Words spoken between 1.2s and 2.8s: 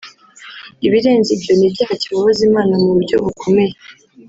ibyo ni icyaha kibabaza Imana